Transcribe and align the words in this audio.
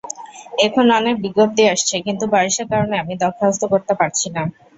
এখন 0.65 0.85
অনেক 0.99 1.15
বিজ্ঞপ্তি 1.23 1.63
আসছে 1.73 1.95
কিন্তু 2.05 2.25
বয়সের 2.33 2.67
কারণে 2.71 2.95
আমি 2.99 3.13
দরখাস্ত 3.21 3.61
করতে 3.71 3.93
পারছি 3.99 4.27
না। 4.35 4.43